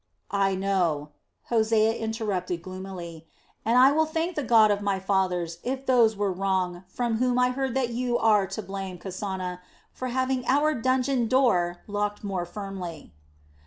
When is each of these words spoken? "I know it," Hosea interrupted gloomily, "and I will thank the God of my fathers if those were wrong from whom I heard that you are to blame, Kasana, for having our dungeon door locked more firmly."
"I 0.33 0.55
know 0.55 1.09
it," 1.11 1.53
Hosea 1.53 1.93
interrupted 1.93 2.63
gloomily, 2.63 3.27
"and 3.63 3.77
I 3.77 3.91
will 3.91 4.07
thank 4.07 4.35
the 4.35 4.41
God 4.41 4.71
of 4.71 4.81
my 4.81 4.99
fathers 4.99 5.59
if 5.61 5.85
those 5.85 6.15
were 6.15 6.31
wrong 6.31 6.85
from 6.87 7.17
whom 7.17 7.37
I 7.37 7.49
heard 7.51 7.75
that 7.75 7.89
you 7.89 8.17
are 8.17 8.47
to 8.47 8.63
blame, 8.63 8.97
Kasana, 8.97 9.59
for 9.91 10.07
having 10.07 10.43
our 10.47 10.73
dungeon 10.73 11.27
door 11.27 11.81
locked 11.85 12.23
more 12.23 12.45
firmly." 12.45 13.13